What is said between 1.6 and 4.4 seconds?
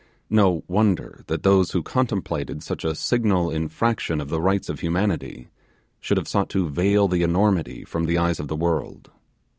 who contemplated such a signal infraction of